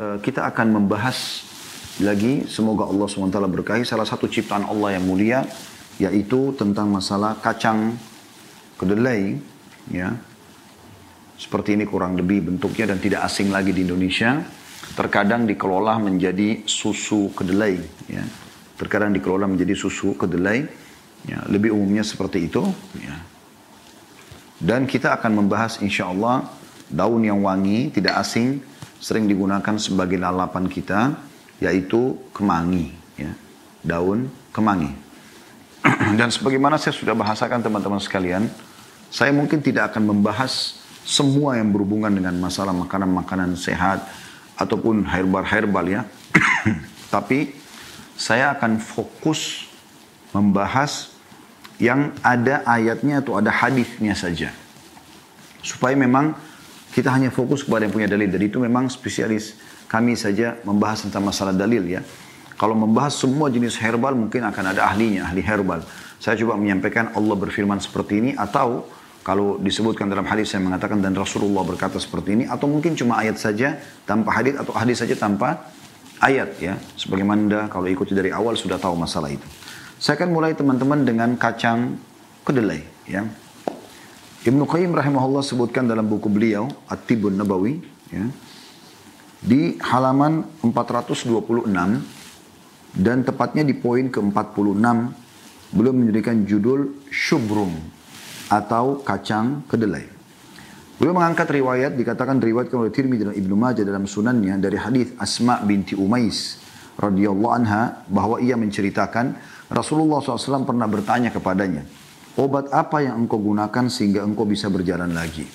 eh, 0.00 0.16
kita 0.24 0.48
akan 0.48 0.80
membahas 0.80 1.44
lagi. 2.00 2.48
Semoga 2.48 2.88
Allah 2.88 3.06
SWT 3.06 3.36
berkahi. 3.36 3.84
Salah 3.84 4.08
satu 4.08 4.26
ciptaan 4.26 4.64
Allah 4.64 4.96
yang 4.96 5.04
mulia 5.04 5.44
yaitu 6.00 6.56
tentang 6.56 6.88
masalah 6.88 7.36
kacang 7.36 7.92
kedelai 8.80 9.36
ya. 9.92 10.16
Seperti 11.36 11.76
ini 11.76 11.84
kurang 11.88 12.16
lebih 12.16 12.52
bentuknya 12.52 12.92
dan 12.92 12.98
tidak 13.00 13.24
asing 13.28 13.52
lagi 13.52 13.72
di 13.72 13.84
Indonesia. 13.84 14.40
Terkadang 14.96 15.44
dikelola 15.44 16.00
menjadi 16.00 16.64
susu 16.64 17.32
kedelai 17.36 17.76
ya. 18.08 18.24
Terkadang 18.80 19.12
dikelola 19.12 19.44
menjadi 19.44 19.76
susu 19.76 20.16
kedelai 20.16 20.64
ya. 21.28 21.44
Lebih 21.48 21.76
umumnya 21.76 22.04
seperti 22.04 22.48
itu 22.48 22.64
ya. 22.96 23.16
Dan 24.60 24.84
kita 24.84 25.16
akan 25.16 25.44
membahas 25.44 25.80
insya 25.80 26.12
Allah 26.12 26.44
daun 26.92 27.24
yang 27.24 27.40
wangi 27.40 27.88
tidak 27.92 28.20
asing 28.20 28.60
sering 29.00 29.26
digunakan 29.26 29.74
sebagai 29.80 30.20
lalapan 30.20 30.68
kita 30.68 31.16
yaitu 31.58 32.16
kemangi 32.36 32.92
ya 33.16 33.32
daun 33.80 34.28
kemangi 34.52 35.10
Dan 36.18 36.28
sebagaimana 36.28 36.76
saya 36.76 36.92
sudah 36.92 37.16
bahasakan 37.16 37.64
teman-teman 37.64 38.00
sekalian, 38.00 38.48
saya 39.08 39.32
mungkin 39.32 39.64
tidak 39.64 39.92
akan 39.94 40.12
membahas 40.12 40.80
semua 41.02 41.56
yang 41.56 41.72
berhubungan 41.72 42.12
dengan 42.12 42.36
masalah 42.36 42.76
makanan-makanan 42.76 43.56
sehat 43.56 44.04
ataupun 44.60 45.08
herbal-herbal 45.08 45.86
ya. 45.88 46.02
Tapi 47.14 47.56
saya 48.14 48.52
akan 48.52 48.76
fokus 48.78 49.66
membahas 50.36 51.16
yang 51.80 52.12
ada 52.20 52.60
ayatnya 52.68 53.24
atau 53.24 53.40
ada 53.40 53.48
hadisnya 53.48 54.12
saja. 54.12 54.52
Supaya 55.64 55.96
memang 55.96 56.36
kita 56.90 57.10
hanya 57.14 57.30
fokus 57.30 57.62
kepada 57.62 57.86
yang 57.86 57.94
punya 57.94 58.08
dalil. 58.10 58.26
Dan 58.26 58.42
itu 58.42 58.58
memang 58.58 58.90
spesialis 58.90 59.58
kami 59.86 60.14
saja 60.14 60.58
membahas 60.66 61.06
tentang 61.06 61.26
masalah 61.26 61.54
dalil 61.54 61.82
ya. 61.86 62.02
Kalau 62.60 62.76
membahas 62.76 63.16
semua 63.16 63.48
jenis 63.48 63.80
herbal 63.80 64.12
mungkin 64.12 64.44
akan 64.44 64.64
ada 64.76 64.84
ahlinya, 64.84 65.24
ahli 65.24 65.40
herbal. 65.40 65.80
Saya 66.20 66.36
coba 66.36 66.60
menyampaikan 66.60 67.16
Allah 67.16 67.32
berfirman 67.32 67.80
seperti 67.80 68.20
ini 68.20 68.30
atau 68.36 68.84
kalau 69.24 69.56
disebutkan 69.56 70.12
dalam 70.12 70.28
hadis 70.28 70.52
saya 70.52 70.60
mengatakan 70.60 71.00
dan 71.00 71.16
Rasulullah 71.16 71.64
berkata 71.64 71.96
seperti 71.96 72.36
ini 72.36 72.44
atau 72.44 72.68
mungkin 72.68 72.92
cuma 72.96 73.20
ayat 73.20 73.40
saja 73.40 73.80
tanpa 74.04 74.36
hadis 74.36 74.60
atau 74.60 74.72
hadis 74.76 75.00
saja 75.00 75.16
tanpa 75.16 75.72
ayat 76.20 76.52
ya. 76.60 76.76
Sebagaimana 77.00 77.38
anda 77.40 77.60
kalau 77.72 77.88
ikuti 77.88 78.12
dari 78.12 78.28
awal 78.28 78.60
sudah 78.60 78.76
tahu 78.76 78.92
masalah 78.92 79.32
itu. 79.32 79.44
Saya 79.96 80.20
akan 80.20 80.28
mulai 80.32 80.52
teman-teman 80.52 81.04
dengan 81.04 81.36
kacang 81.40 81.96
kedelai 82.44 82.84
ya. 83.08 83.24
Ibnu 84.40 84.64
Qayyim 84.64 84.96
rahimahullah 84.96 85.44
sebutkan 85.44 85.84
dalam 85.84 86.08
buku 86.08 86.32
beliau 86.32 86.64
At-Tibun 86.88 87.36
Nabawi 87.36 87.76
ya. 88.08 88.24
Di 89.40 89.76
halaman 89.84 90.64
426 90.64 91.68
dan 92.96 93.20
tepatnya 93.20 93.68
di 93.68 93.76
poin 93.76 94.08
ke-46 94.08 94.84
belum 95.76 95.94
menjadikan 95.94 96.48
judul 96.48 97.04
syubrum 97.12 97.68
atau 98.48 99.04
kacang 99.04 99.60
kedelai. 99.68 100.08
Beliau 100.96 101.16
mengangkat 101.16 101.48
riwayat, 101.48 101.92
dikatakan 101.96 102.40
riwayat 102.40 102.72
oleh 102.76 102.92
Tirmidzi 102.92 103.28
dan 103.28 103.36
Ibnu 103.36 103.56
Majah 103.56 103.84
dalam 103.84 104.04
sunannya 104.08 104.56
dari 104.56 104.76
hadis 104.80 105.12
Asma 105.20 105.60
binti 105.64 105.96
Umais 105.96 106.60
radhiyallahu 106.96 107.52
anha 107.52 108.04
bahwa 108.08 108.40
ia 108.40 108.56
menceritakan 108.56 109.36
Rasulullah 109.68 110.20
SAW 110.20 110.64
pernah 110.64 110.84
bertanya 110.88 111.28
kepadanya, 111.32 111.84
obat 112.38 112.70
apa 112.70 113.02
yang 113.02 113.26
engkau 113.26 113.40
gunakan 113.40 113.90
sehingga 113.90 114.22
engkau 114.22 114.46
bisa 114.46 114.70
berjalan 114.70 115.10
lagi? 115.10 115.48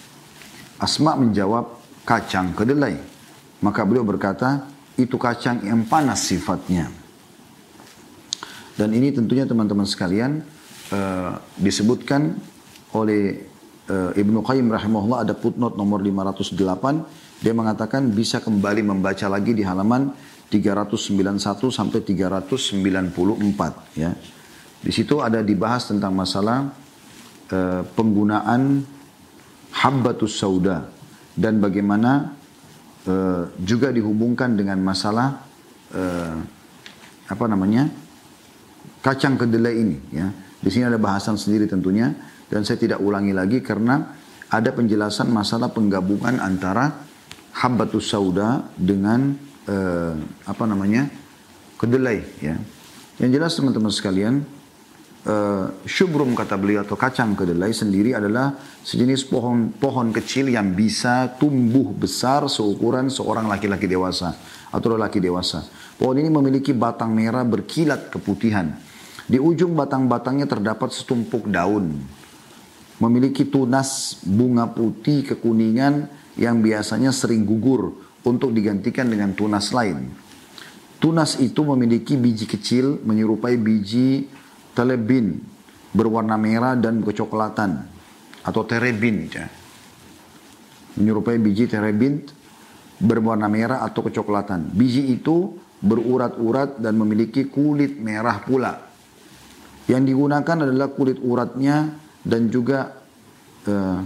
Asma 0.82 1.16
menjawab, 1.16 1.80
kacang 2.04 2.52
kedelai. 2.52 3.00
Maka 3.64 3.88
beliau 3.88 4.04
berkata, 4.04 4.68
itu 5.00 5.16
kacang 5.16 5.64
yang 5.64 5.88
panas 5.88 6.28
sifatnya. 6.28 6.92
Dan 8.76 8.92
ini 8.92 9.16
tentunya 9.16 9.48
teman-teman 9.48 9.88
sekalian 9.88 10.44
uh, 10.92 11.40
disebutkan 11.56 12.36
oleh 12.92 13.48
uh, 13.88 14.12
Ibnu 14.12 14.44
Qayyim 14.44 14.68
rahimahullah 14.68 15.24
ada 15.24 15.34
footnote 15.36 15.80
nomor 15.80 16.04
508 16.04 17.24
dia 17.44 17.52
mengatakan 17.52 18.08
bisa 18.16 18.40
kembali 18.40 18.84
membaca 18.84 19.28
lagi 19.28 19.52
di 19.52 19.64
halaman 19.64 20.12
391 20.48 21.74
sampai 21.74 22.00
394 22.00 24.00
ya. 24.00 24.16
Di 24.86 24.94
situ 24.94 25.18
ada 25.18 25.42
dibahas 25.42 25.90
tentang 25.90 26.14
masalah 26.14 26.70
uh, 27.50 27.82
penggunaan 27.98 28.86
habbatus 29.74 30.38
sauda 30.38 30.86
dan 31.34 31.58
bagaimana 31.58 32.38
uh, 33.10 33.50
juga 33.58 33.90
dihubungkan 33.90 34.54
dengan 34.54 34.78
masalah 34.86 35.42
uh, 35.90 36.38
apa 37.26 37.46
namanya? 37.50 37.90
kacang 39.02 39.38
kedelai 39.42 39.74
ini 39.74 39.98
ya. 40.14 40.30
Di 40.62 40.70
sini 40.70 40.86
ada 40.86 41.02
bahasan 41.02 41.38
sendiri 41.38 41.66
tentunya 41.66 42.14
dan 42.50 42.62
saya 42.62 42.78
tidak 42.78 43.02
ulangi 43.02 43.34
lagi 43.34 43.66
karena 43.66 44.14
ada 44.54 44.70
penjelasan 44.70 45.34
masalah 45.34 45.74
penggabungan 45.74 46.38
antara 46.38 47.06
habbatus 47.58 48.06
sauda 48.14 48.70
dengan 48.78 49.34
uh, 49.66 50.14
apa 50.46 50.64
namanya? 50.70 51.10
kedelai 51.82 52.22
ya. 52.38 52.56
Yang 53.18 53.32
jelas 53.34 53.52
teman-teman 53.58 53.90
sekalian 53.90 54.46
uh, 55.26 55.66
syubrum 55.84 56.38
kata 56.38 56.56
beliau 56.56 56.86
atau 56.86 56.96
kacang 56.96 57.34
kedelai 57.34 57.74
sendiri 57.74 58.14
adalah 58.14 58.54
sejenis 58.86 59.28
pohon 59.28 59.74
pohon 59.76 60.14
kecil 60.14 60.54
yang 60.54 60.74
bisa 60.78 61.36
tumbuh 61.42 61.92
besar 61.92 62.46
seukuran 62.46 63.10
seorang 63.10 63.50
laki-laki 63.50 63.90
dewasa 63.90 64.38
atau 64.70 64.96
lelaki 64.96 65.20
dewasa. 65.20 65.66
Pohon 65.98 66.22
ini 66.22 66.30
memiliki 66.30 66.72
batang 66.76 67.12
merah 67.12 67.44
berkilat 67.44 68.14
keputihan 68.14 68.72
di 69.26 69.42
ujung 69.42 69.74
batang-batangnya 69.74 70.46
terdapat 70.46 70.94
setumpuk 70.94 71.50
daun. 71.50 71.98
Memiliki 72.96 73.44
tunas 73.44 74.24
bunga 74.24 74.72
putih 74.72 75.28
kekuningan 75.28 76.08
yang 76.40 76.64
biasanya 76.64 77.12
sering 77.12 77.44
gugur 77.44 77.92
untuk 78.24 78.56
digantikan 78.56 79.12
dengan 79.12 79.36
tunas 79.36 79.76
lain. 79.76 80.08
Tunas 80.96 81.36
itu 81.44 81.60
memiliki 81.60 82.16
biji 82.16 82.48
kecil 82.48 83.04
menyerupai 83.04 83.60
biji 83.60 84.32
telebin 84.76 85.40
berwarna 85.96 86.36
merah 86.36 86.76
dan 86.76 87.00
kecoklatan 87.00 87.88
atau 88.44 88.62
terebin 88.68 89.32
ya. 89.32 89.48
Menyerupai 91.00 91.40
biji 91.40 91.68
terebin 91.72 92.24
berwarna 93.00 93.48
merah 93.48 93.84
atau 93.84 94.04
kecoklatan. 94.04 94.76
Biji 94.76 95.12
itu 95.16 95.56
berurat-urat 95.80 96.80
dan 96.80 96.96
memiliki 96.96 97.48
kulit 97.48 98.00
merah 98.00 98.44
pula. 98.44 98.80
Yang 99.86 100.16
digunakan 100.16 100.58
adalah 100.66 100.90
kulit 100.92 101.20
uratnya 101.22 101.94
dan 102.26 102.50
juga 102.50 102.96
uh, 103.70 104.00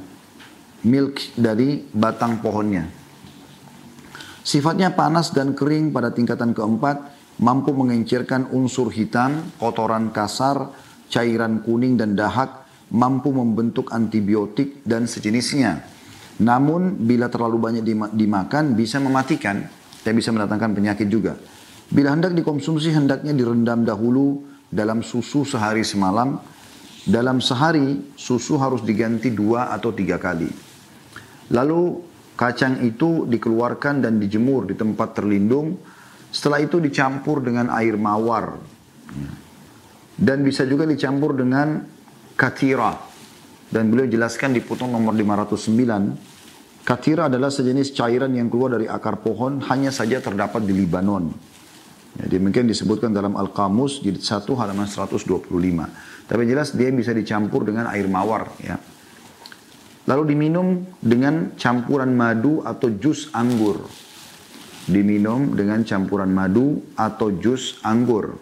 milk 0.84 1.40
dari 1.40 1.88
batang 1.94 2.42
pohonnya. 2.44 2.90
Sifatnya 4.44 4.92
panas 4.98 5.30
dan 5.30 5.54
kering 5.54 5.94
pada 5.94 6.10
tingkatan 6.10 6.58
keempat, 6.58 7.19
mampu 7.40 7.72
mengencirkan 7.72 8.52
unsur 8.52 8.92
hitam, 8.92 9.48
kotoran 9.60 10.12
kasar, 10.12 10.72
cairan 11.08 11.64
kuning 11.64 11.96
dan 11.96 12.14
dahak, 12.16 12.68
mampu 12.92 13.32
membentuk 13.32 13.92
antibiotik 13.96 14.84
dan 14.84 15.08
sejenisnya. 15.08 15.84
Namun 16.40 17.04
bila 17.04 17.28
terlalu 17.28 17.58
banyak 17.60 17.84
dimakan 18.16 18.76
bisa 18.76 19.00
mematikan 19.04 19.68
dan 20.04 20.14
bisa 20.16 20.32
mendatangkan 20.32 20.72
penyakit 20.72 21.08
juga. 21.12 21.36
Bila 21.90 22.14
hendak 22.14 22.38
dikonsumsi 22.38 22.94
hendaknya 22.94 23.34
direndam 23.34 23.84
dahulu 23.84 24.46
dalam 24.70 25.02
susu 25.02 25.44
sehari 25.44 25.82
semalam, 25.82 26.38
dalam 27.10 27.42
sehari 27.42 28.14
susu 28.14 28.62
harus 28.62 28.86
diganti 28.86 29.34
dua 29.34 29.74
atau 29.74 29.90
tiga 29.90 30.22
kali. 30.22 30.48
Lalu 31.50 31.82
kacang 32.38 32.86
itu 32.86 33.26
dikeluarkan 33.26 34.06
dan 34.06 34.22
dijemur 34.22 34.70
di 34.70 34.78
tempat 34.78 35.18
terlindung. 35.18 35.82
Setelah 36.30 36.62
itu 36.62 36.78
dicampur 36.78 37.42
dengan 37.42 37.74
air 37.74 37.98
mawar. 37.98 38.58
Dan 40.20 40.44
bisa 40.46 40.68
juga 40.68 40.86
dicampur 40.86 41.34
dengan 41.34 41.82
katira. 42.38 42.94
Dan 43.70 43.90
beliau 43.94 44.10
jelaskan 44.10 44.54
di 44.54 44.62
putong 44.62 44.90
nomor 44.94 45.14
509. 45.14 46.86
Katira 46.86 47.30
adalah 47.30 47.54
sejenis 47.54 47.94
cairan 47.94 48.34
yang 48.34 48.50
keluar 48.50 48.74
dari 48.74 48.90
akar 48.90 49.22
pohon 49.22 49.62
hanya 49.70 49.94
saja 49.94 50.18
terdapat 50.18 50.66
di 50.66 50.74
Libanon. 50.74 51.30
Ya, 52.18 52.26
demikian 52.26 52.66
disebutkan 52.66 53.14
dalam 53.14 53.38
Al-Qamus 53.38 54.02
jilid 54.02 54.26
1 54.26 54.50
halaman 54.58 54.90
125. 54.90 55.46
Tapi 56.26 56.42
jelas 56.50 56.74
dia 56.74 56.90
bisa 56.90 57.14
dicampur 57.14 57.62
dengan 57.62 57.86
air 57.94 58.10
mawar 58.10 58.50
ya. 58.60 58.82
Lalu 60.10 60.34
diminum 60.34 60.82
dengan 60.98 61.54
campuran 61.54 62.10
madu 62.18 62.66
atau 62.66 62.90
jus 62.98 63.30
anggur. 63.30 63.86
Diminum 64.90 65.54
dengan 65.54 65.86
campuran 65.86 66.34
madu 66.34 66.82
atau 66.98 67.30
jus 67.38 67.78
anggur. 67.86 68.42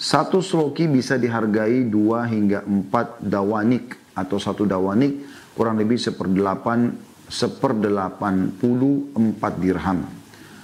Satu 0.00 0.40
sloki 0.40 0.88
bisa 0.88 1.20
dihargai 1.20 1.84
dua 1.92 2.24
hingga 2.24 2.64
empat 2.64 3.20
dawanik 3.20 4.00
atau 4.16 4.40
satu 4.40 4.64
dawanik 4.64 5.22
kurang 5.52 5.76
lebih 5.76 6.00
seperdelapan 6.00 6.96
seperdelapan 7.28 8.48
puluh 8.56 9.12
empat 9.12 9.60
dirham. 9.60 10.08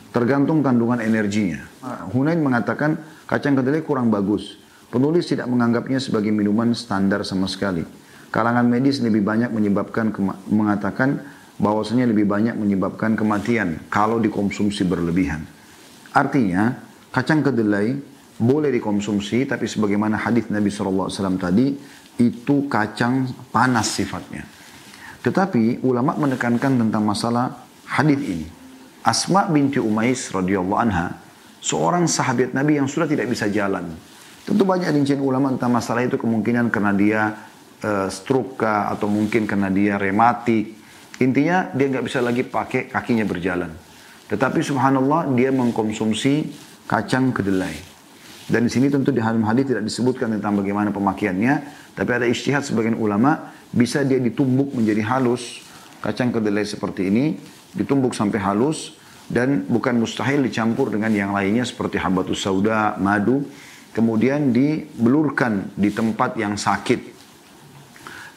Tergantung 0.09 0.65
kandungan 0.65 1.05
energinya. 1.05 1.69
Hunain 2.17 2.41
mengatakan 2.41 2.97
kacang 3.29 3.61
kedelai 3.61 3.85
kurang 3.85 4.09
bagus. 4.09 4.57
Penulis 4.89 5.29
tidak 5.29 5.53
menganggapnya 5.53 6.01
sebagai 6.01 6.33
minuman 6.33 6.73
standar 6.73 7.29
sama 7.29 7.45
sekali. 7.45 7.85
Kalangan 8.33 8.65
medis 8.65 9.05
lebih 9.05 9.21
banyak 9.21 9.53
menyebabkan 9.53 10.17
mengatakan 10.49 11.21
bahwasanya 11.59 12.07
lebih 12.07 12.25
banyak 12.25 12.55
menyebabkan 12.55 13.19
kematian 13.19 13.83
kalau 13.91 14.23
dikonsumsi 14.23 14.87
berlebihan. 14.87 15.43
Artinya, 16.15 16.79
kacang 17.11 17.43
kedelai 17.43 17.99
boleh 18.39 18.71
dikonsumsi 18.71 19.51
tapi 19.51 19.67
sebagaimana 19.67 20.15
hadis 20.15 20.47
Nabi 20.47 20.71
SAW 20.71 21.11
tadi 21.37 21.75
itu 22.19 22.71
kacang 22.71 23.27
panas 23.51 23.91
sifatnya. 23.91 24.47
Tetapi 25.23 25.83
ulama 25.83 26.15
menekankan 26.15 26.79
tentang 26.79 27.03
masalah 27.03 27.67
hadis 27.87 28.21
ini. 28.23 28.47
Asma 29.03 29.51
binti 29.51 29.83
Umais 29.83 30.31
radhiyallahu 30.31 30.79
anha, 30.79 31.19
seorang 31.59 32.07
sahabat 32.07 32.55
Nabi 32.55 32.79
yang 32.79 32.87
sudah 32.87 33.11
tidak 33.11 33.27
bisa 33.27 33.51
jalan. 33.51 33.95
Tentu 34.47 34.63
banyak 34.65 34.95
rincian 34.95 35.21
ulama 35.21 35.53
tentang 35.53 35.75
masalah 35.75 36.07
itu 36.07 36.17
kemungkinan 36.17 36.71
karena 36.71 36.93
dia 36.95 37.23
uh, 37.83 38.09
stroke 38.09 38.65
atau 38.65 39.11
mungkin 39.11 39.45
karena 39.45 39.69
dia 39.69 39.99
rematik. 39.99 40.78
Intinya 41.19 41.71
dia 41.75 41.87
nggak 41.91 42.05
bisa 42.07 42.23
lagi 42.23 42.47
pakai 42.47 42.87
kakinya 42.87 43.27
berjalan. 43.27 43.75
Tetapi 44.31 44.61
subhanallah 44.63 45.35
dia 45.35 45.51
mengkonsumsi 45.51 46.47
kacang 46.87 47.35
kedelai. 47.35 47.75
Dan 48.49 48.65
di 48.65 48.71
sini 48.73 48.89
tentu 48.89 49.13
di 49.13 49.21
dalam 49.21 49.45
hadis 49.45 49.69
tidak 49.69 49.85
disebutkan 49.85 50.33
tentang 50.39 50.57
bagaimana 50.57 50.89
pemakaiannya, 50.89 51.55
tapi 51.93 52.11
ada 52.17 52.25
istihad 52.25 52.65
sebagian 52.65 52.97
ulama 52.97 53.53
bisa 53.69 54.01
dia 54.07 54.17
ditumbuk 54.17 54.73
menjadi 54.73 55.05
halus 55.05 55.61
kacang 56.01 56.33
kedelai 56.33 56.65
seperti 56.65 57.11
ini, 57.13 57.37
ditumbuk 57.75 58.15
sampai 58.15 58.39
halus, 58.41 58.97
dan 59.29 59.69
bukan 59.69 60.01
mustahil 60.01 60.41
dicampur 60.41 60.89
dengan 60.89 61.13
yang 61.13 61.37
lainnya 61.37 61.67
seperti 61.67 62.01
habatus 62.01 62.41
sauda, 62.41 62.97
madu, 62.97 63.45
kemudian 63.93 64.55
dibelurkan 64.55 65.75
di 65.77 65.93
tempat 65.93 66.39
yang 66.41 66.57
sakit. 66.57 67.18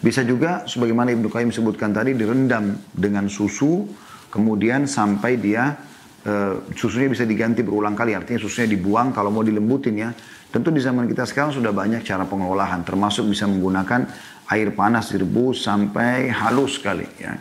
Bisa 0.01 0.25
juga 0.25 0.65
sebagaimana 0.65 1.13
Ibnu 1.13 1.29
Qayyim 1.29 1.53
sebutkan 1.53 1.93
tadi 1.93 2.17
direndam 2.17 2.73
dengan 2.89 3.29
susu, 3.29 3.85
kemudian 4.33 4.89
sampai 4.89 5.37
dia 5.37 5.77
e, 6.25 6.33
susunya 6.73 7.05
bisa 7.05 7.21
diganti 7.21 7.61
berulang 7.61 7.93
kali, 7.93 8.17
artinya 8.17 8.41
susunya 8.41 8.65
dibuang 8.65 9.13
kalau 9.13 9.29
mau 9.29 9.45
dilembutin 9.45 9.95
ya. 10.01 10.09
Tentu 10.51 10.73
di 10.73 10.81
zaman 10.81 11.05
kita 11.05 11.29
sekarang 11.29 11.53
sudah 11.53 11.69
banyak 11.69 12.01
cara 12.01 12.25
pengolahan, 12.25 12.81
termasuk 12.81 13.29
bisa 13.29 13.45
menggunakan 13.45 14.09
air 14.51 14.73
panas 14.73 15.13
direbus 15.13 15.63
sampai 15.63 16.33
halus 16.33 16.81
sekali 16.81 17.05
ya. 17.21 17.37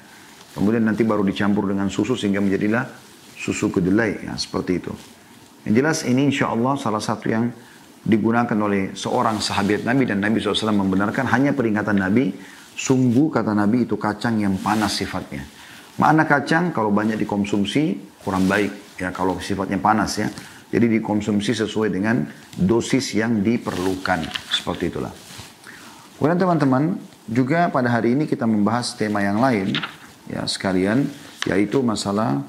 Kemudian 0.52 0.84
nanti 0.84 1.02
baru 1.02 1.24
dicampur 1.24 1.64
dengan 1.64 1.88
susu 1.88 2.14
sehingga 2.14 2.44
menjadilah 2.44 2.86
susu 3.40 3.72
kedelai 3.72 4.20
ya 4.28 4.36
seperti 4.36 4.84
itu. 4.84 4.92
Yang 5.64 5.74
jelas 5.80 5.98
ini 6.04 6.28
insya 6.28 6.52
Allah 6.52 6.76
salah 6.76 7.00
satu 7.00 7.26
yang 7.32 7.48
digunakan 8.00 8.56
oleh 8.56 8.96
seorang 8.96 9.38
sahabat 9.38 9.84
Nabi 9.84 10.08
dan 10.08 10.24
Nabi 10.24 10.40
SAW 10.40 10.72
membenarkan 10.72 11.28
hanya 11.28 11.52
peringatan 11.52 12.00
Nabi. 12.00 12.32
Sungguh 12.80 13.28
kata 13.28 13.52
Nabi 13.52 13.84
itu 13.84 14.00
kacang 14.00 14.40
yang 14.40 14.56
panas 14.56 14.96
sifatnya. 14.96 15.44
Mana 16.00 16.24
kacang 16.24 16.72
kalau 16.72 16.88
banyak 16.88 17.20
dikonsumsi 17.20 18.16
kurang 18.24 18.48
baik 18.48 18.96
ya 18.96 19.12
kalau 19.12 19.36
sifatnya 19.36 19.76
panas 19.76 20.16
ya. 20.16 20.32
Jadi 20.70 20.86
dikonsumsi 21.02 21.52
sesuai 21.52 21.90
dengan 21.90 22.24
dosis 22.56 23.18
yang 23.18 23.42
diperlukan. 23.42 24.22
Seperti 24.48 24.88
itulah. 24.88 25.10
Kemudian 26.16 26.38
teman-teman 26.38 26.84
juga 27.26 27.68
pada 27.68 27.90
hari 27.90 28.14
ini 28.16 28.24
kita 28.24 28.46
membahas 28.46 28.94
tema 28.94 29.20
yang 29.20 29.42
lain 29.42 29.76
ya 30.30 30.46
sekalian 30.46 31.10
yaitu 31.48 31.82
masalah 31.82 32.44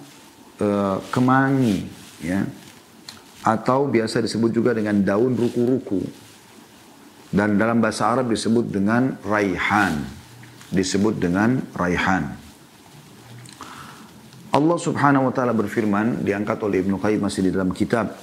uh, 0.62 0.98
kemangi 1.10 1.88
ya 2.22 2.46
atau 3.42 3.90
biasa 3.90 4.22
disebut 4.22 4.54
juga 4.54 4.78
dengan 4.78 5.02
daun 5.02 5.34
ruku-ruku. 5.34 6.02
Dan 7.32 7.56
dalam 7.56 7.80
bahasa 7.80 8.12
Arab 8.12 8.30
disebut 8.30 8.68
dengan 8.68 9.16
raihan. 9.24 10.04
Disebut 10.72 11.18
dengan 11.18 11.64
raihan. 11.74 12.42
Allah 14.52 14.76
subhanahu 14.76 15.32
wa 15.32 15.34
ta'ala 15.34 15.56
berfirman 15.56 16.28
diangkat 16.28 16.60
oleh 16.60 16.84
Ibnu 16.84 17.00
Qayyim 17.00 17.24
masih 17.24 17.48
di 17.48 17.52
dalam 17.56 17.72
kitab 17.72 18.20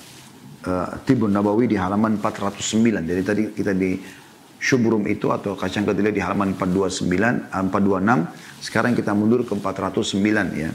uh, 0.68 1.00
Tibun 1.08 1.32
Nabawi 1.32 1.64
di 1.64 1.80
halaman 1.80 2.20
409 2.20 3.00
jadi 3.08 3.22
tadi 3.24 3.42
kita 3.56 3.72
di 3.72 3.96
Syubrum 4.60 5.08
itu 5.08 5.32
atau 5.32 5.56
kacang 5.56 5.88
kedelai 5.88 6.12
di 6.12 6.20
halaman 6.20 6.52
429 6.52 7.48
426 7.48 8.60
sekarang 8.60 8.92
kita 8.92 9.16
mundur 9.16 9.40
ke 9.48 9.56
409 9.56 10.52
ya. 10.52 10.70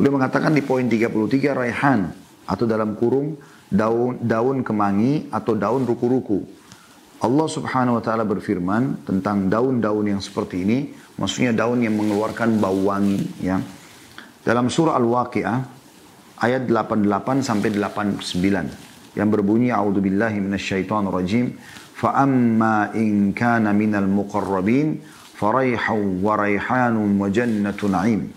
Beliau 0.00 0.16
mengatakan 0.16 0.56
di 0.56 0.64
poin 0.64 0.88
33 0.88 1.12
raihan 1.52 2.21
atau 2.46 2.64
dalam 2.66 2.94
kurung 2.98 3.38
daun 3.72 4.20
daun 4.20 4.60
kemangi 4.60 5.32
atau 5.32 5.56
daun 5.56 5.88
ruku-ruku. 5.88 6.44
Allah 7.22 7.46
Subhanahu 7.46 7.98
wa 7.98 8.02
taala 8.02 8.26
berfirman 8.26 9.06
tentang 9.06 9.46
daun-daun 9.46 10.10
yang 10.10 10.18
seperti 10.18 10.66
ini, 10.66 10.90
maksudnya 11.22 11.54
daun 11.54 11.78
yang 11.78 11.94
mengeluarkan 11.94 12.58
bau 12.58 12.90
wangi 12.90 13.22
ya. 13.38 13.62
Dalam 14.42 14.66
surah 14.66 14.98
Al-Waqiah 14.98 15.58
ayat 16.42 16.66
88 16.66 17.46
sampai 17.46 17.70
89 17.78 19.14
yang 19.14 19.28
berbunyi 19.30 19.70
a'udzubillahi 19.70 20.42
minasyaitonirrajim 20.42 21.54
kana 23.38 23.70
minal 23.70 24.10
muqarrabin 24.10 24.98
faraihu 25.38 26.18
wa 26.26 26.34
raihanun 26.34 27.14
wa 27.22 27.30
jannatu 27.30 27.86
na'im 27.86 28.34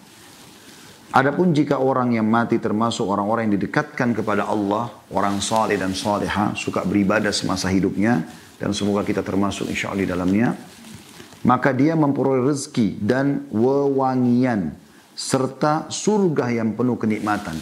Adapun 1.16 1.56
jika 1.56 1.80
orang 1.80 2.12
yang 2.12 2.28
mati 2.28 2.60
termasuk 2.60 3.08
orang-orang 3.08 3.48
yang 3.48 3.56
didekatkan 3.56 4.12
kepada 4.12 4.52
Allah, 4.52 4.92
orang 5.16 5.40
saleh 5.40 5.80
dan 5.80 5.96
saleha, 5.96 6.52
suka 6.60 6.84
beribadah 6.84 7.32
semasa 7.32 7.72
hidupnya, 7.72 8.28
dan 8.60 8.76
semoga 8.76 9.08
kita 9.08 9.24
termasuk 9.24 9.72
insya 9.72 9.96
Allah 9.96 10.04
di 10.04 10.12
dalamnya, 10.12 10.52
maka 11.48 11.72
dia 11.72 11.96
memperoleh 11.96 12.52
rezeki 12.52 13.00
dan 13.00 13.48
wewangian, 13.48 14.76
serta 15.16 15.88
surga 15.88 16.52
yang 16.52 16.76
penuh 16.76 17.00
kenikmatan. 17.00 17.56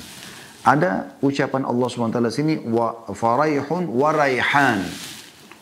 Ada 0.66 1.22
ucapan 1.22 1.70
Allah 1.70 1.86
SWT 1.94 2.34
sini, 2.34 2.58
wa 2.58 3.06
faraihun 3.06 3.86
wa 3.86 4.10
raihan. 4.18 4.82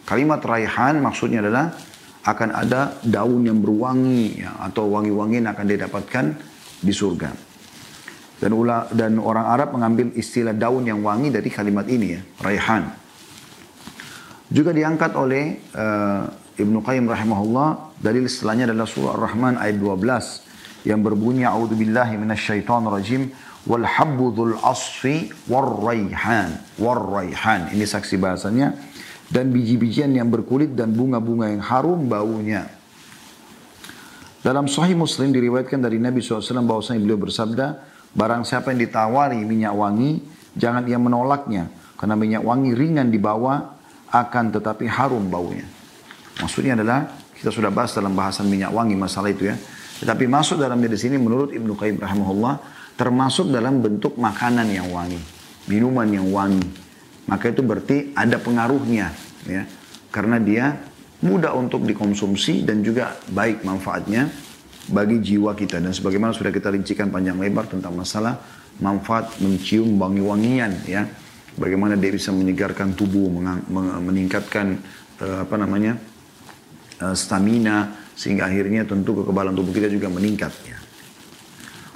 Kalimat 0.07 0.39
raihan 0.47 0.95
maksudnya 1.03 1.43
adalah 1.43 1.75
akan 2.23 2.55
ada 2.55 2.95
daun 3.03 3.43
yang 3.43 3.59
berwangi 3.59 4.47
ya, 4.47 4.63
atau 4.63 4.87
wangi-wangi 4.87 5.43
yang 5.43 5.51
akan 5.51 5.67
didapatkan 5.67 6.25
di 6.79 6.93
surga. 6.95 7.50
Dan, 8.41 8.57
ula, 8.57 8.89
dan 8.89 9.21
orang 9.21 9.45
Arab 9.45 9.77
mengambil 9.77 10.09
istilah 10.17 10.57
daun 10.57 10.81
yang 10.81 11.05
wangi 11.05 11.29
dari 11.29 11.45
kalimat 11.53 11.85
ini 11.85 12.17
ya, 12.17 12.21
raihan. 12.41 12.89
Juga 14.49 14.73
diangkat 14.73 15.13
oleh 15.13 15.61
uh, 15.77 16.25
Ibnu 16.57 16.81
Qayyim 16.81 17.05
rahimahullah 17.05 17.95
dari 18.01 18.25
istilahnya 18.25 18.67
adalah 18.67 18.89
surah 18.89 19.13
Ar-Rahman 19.13 19.61
ayat 19.61 19.77
12 19.77 20.89
yang 20.89 21.05
berbunyi 21.05 21.45
a'udzubillahi 21.45 22.17
minasyaitonir 22.17 22.91
rajim 22.91 23.29
wal 23.69 23.85
habbu 23.85 24.33
asfi 24.65 25.29
war 25.45 25.69
raihan 25.85 26.57
war 26.81 26.97
raihan 26.97 27.69
ini 27.69 27.85
saksi 27.85 28.17
bahasanya 28.17 28.73
dan 29.31 29.53
biji-bijian 29.55 30.11
yang 30.11 30.27
berkulit 30.27 30.75
dan 30.75 30.91
bunga-bunga 30.91 31.47
yang 31.47 31.63
harum 31.63 32.11
baunya. 32.11 32.67
Dalam 34.43 34.67
sahih 34.67 34.97
Muslim 34.97 35.31
diriwayatkan 35.31 35.79
dari 35.79 36.01
Nabi 36.01 36.19
SAW 36.19 36.65
bahwasanya 36.67 36.99
beliau 36.99 37.21
bersabda 37.21 37.79
Barang 38.11 38.43
siapa 38.43 38.75
yang 38.75 38.83
ditawari 38.83 39.39
minyak 39.43 39.71
wangi, 39.71 40.19
jangan 40.55 40.83
ia 40.87 40.99
menolaknya. 40.99 41.71
Karena 41.95 42.19
minyak 42.19 42.43
wangi 42.43 42.75
ringan 42.75 43.07
dibawa, 43.07 43.77
akan 44.11 44.51
tetapi 44.51 44.83
harum 44.91 45.31
baunya. 45.31 45.63
Maksudnya 46.43 46.75
adalah, 46.75 47.07
kita 47.37 47.53
sudah 47.53 47.71
bahas 47.71 47.95
dalam 47.95 48.11
bahasan 48.11 48.51
minyak 48.51 48.75
wangi 48.75 48.99
masalah 48.99 49.31
itu 49.31 49.47
ya. 49.47 49.55
Tetapi 50.03 50.27
masuk 50.27 50.59
dalam 50.59 50.81
di 50.81 50.97
sini 50.97 51.15
menurut 51.15 51.55
Ibnu 51.55 51.77
Qayyim 51.77 52.01
rahimahullah, 52.01 52.55
termasuk 52.99 53.53
dalam 53.53 53.79
bentuk 53.79 54.17
makanan 54.19 54.67
yang 54.67 54.91
wangi. 54.91 55.21
Minuman 55.69 56.09
yang 56.09 56.27
wangi. 56.33 56.67
Maka 57.29 57.53
itu 57.53 57.61
berarti 57.63 58.11
ada 58.17 58.41
pengaruhnya. 58.41 59.13
ya 59.45 59.63
Karena 60.09 60.41
dia 60.41 60.75
mudah 61.21 61.53
untuk 61.53 61.85
dikonsumsi 61.85 62.65
dan 62.65 62.81
juga 62.81 63.13
baik 63.29 63.61
manfaatnya 63.61 64.27
bagi 64.91 65.23
jiwa 65.23 65.55
kita 65.55 65.79
dan 65.79 65.95
sebagaimana 65.95 66.35
sudah 66.35 66.51
kita 66.51 66.69
rincikan 66.69 67.07
panjang 67.09 67.39
lebar 67.39 67.71
tentang 67.71 67.95
masalah 67.95 68.37
manfaat 68.83 69.39
mencium 69.39 69.95
wangi-wangian 69.95 70.83
ya 70.85 71.07
bagaimana 71.55 71.95
dia 71.95 72.11
bisa 72.11 72.31
menyegarkan 72.31 72.95
tubuh 72.95 73.27
meningkatkan 74.03 74.79
uh, 75.23 75.47
apa 75.47 75.55
namanya 75.55 75.95
uh, 77.03 77.15
stamina 77.15 77.95
sehingga 78.15 78.45
akhirnya 78.47 78.85
tentu 78.85 79.17
kekebalan 79.23 79.55
tubuh 79.55 79.73
kita 79.73 79.87
juga 79.89 80.11
meningkat 80.11 80.53
ya. 80.67 80.77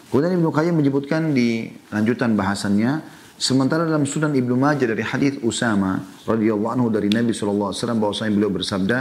Kemudian 0.10 0.40
Ibnu 0.40 0.50
Qayyim 0.50 0.76
menyebutkan 0.80 1.36
di 1.36 1.68
lanjutan 1.92 2.40
bahasannya 2.40 3.04
sementara 3.36 3.84
dalam 3.84 4.08
Sunan 4.08 4.32
Ibnu 4.32 4.56
Majah 4.56 4.88
dari 4.88 5.04
hadis 5.04 5.36
Usama 5.44 6.00
radhiyallahu 6.24 6.72
anhu 6.72 6.88
dari 6.88 7.12
Nabi 7.12 7.36
sallallahu 7.36 7.76
alaihi 7.76 8.00
wasallam 8.00 8.36
beliau 8.40 8.52
bersabda 8.54 9.00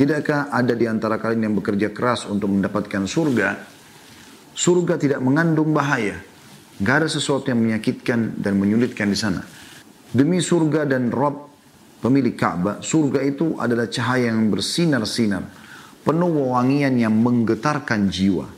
Tidakkah 0.00 0.48
ada 0.48 0.72
di 0.72 0.88
antara 0.88 1.20
kalian 1.20 1.52
yang 1.52 1.56
bekerja 1.60 1.92
keras 1.92 2.24
untuk 2.24 2.48
mendapatkan 2.48 3.04
surga? 3.04 3.48
Surga 4.56 4.96
tidak 4.96 5.20
mengandung 5.20 5.76
bahaya. 5.76 6.16
Gak 6.80 7.04
ada 7.04 7.08
sesuatu 7.12 7.52
yang 7.52 7.60
menyakitkan 7.60 8.40
dan 8.40 8.56
menyulitkan 8.56 9.12
di 9.12 9.18
sana. 9.20 9.44
Demi 10.08 10.40
surga 10.40 10.88
dan 10.88 11.12
Rob 11.12 11.52
pemilik 12.00 12.32
Ka'bah, 12.32 12.80
surga 12.80 13.20
itu 13.28 13.60
adalah 13.60 13.92
cahaya 13.92 14.32
yang 14.32 14.48
bersinar-sinar. 14.48 15.44
Penuh 16.00 16.32
wewangian 16.32 16.96
yang 16.96 17.12
menggetarkan 17.20 18.08
jiwa. 18.08 18.48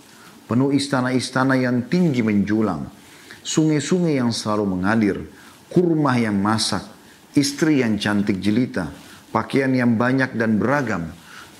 Penuh 0.46 0.70
istana-istana 0.70 1.58
yang 1.58 1.90
tinggi 1.90 2.22
menjulang. 2.22 2.86
Sungai-sungai 3.42 4.14
yang 4.14 4.30
selalu 4.30 4.78
mengalir. 4.78 5.18
Kurma 5.66 6.14
yang 6.22 6.38
masak. 6.38 6.86
Istri 7.34 7.82
yang 7.82 7.98
cantik 7.98 8.38
jelita. 8.38 8.94
Pakaian 9.34 9.74
yang 9.74 9.98
banyak 9.98 10.38
dan 10.38 10.54
beragam. 10.62 11.10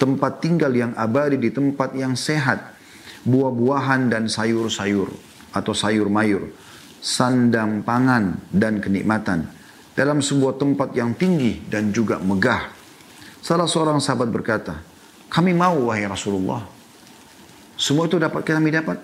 Tempat 0.02 0.42
tinggal 0.42 0.74
yang 0.74 0.98
abadi 0.98 1.38
di 1.38 1.54
tempat 1.54 1.94
yang 1.94 2.18
sehat. 2.18 2.74
Buah-buahan 3.22 4.10
dan 4.10 4.26
sayur-sayur 4.26 5.06
atau 5.54 5.70
sayur 5.70 6.10
mayur, 6.10 6.50
sandang 6.98 7.86
pangan 7.86 8.34
dan 8.50 8.82
kenikmatan 8.82 9.46
dalam 9.94 10.18
sebuah 10.18 10.58
tempat 10.58 10.90
yang 10.98 11.14
tinggi 11.14 11.62
dan 11.70 11.94
juga 11.94 12.18
megah. 12.18 12.74
Salah 13.38 13.70
seorang 13.70 14.02
sahabat 14.02 14.26
berkata, 14.26 14.82
kami 15.30 15.54
mau 15.54 15.86
wahai 15.86 16.02
Rasulullah. 16.10 16.66
Semua 17.78 18.10
itu 18.10 18.18
dapat 18.18 18.42
kami 18.42 18.74
dapat. 18.74 18.98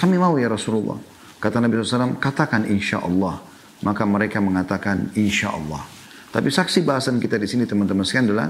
Kami 0.00 0.16
mau 0.16 0.32
ya 0.40 0.48
Rasulullah. 0.48 0.96
Kata 1.36 1.60
Nabi 1.60 1.76
SAW, 1.80 2.16
katakan 2.16 2.64
insya 2.64 3.04
Allah. 3.04 3.36
Maka 3.84 4.08
mereka 4.08 4.40
mengatakan 4.40 5.12
insya 5.12 5.52
Allah. 5.52 5.84
Tapi 6.32 6.48
saksi 6.48 6.80
bahasan 6.86 7.20
kita 7.20 7.36
di 7.36 7.44
sini 7.44 7.68
teman-teman 7.68 8.06
sekalian 8.06 8.32
adalah 8.32 8.48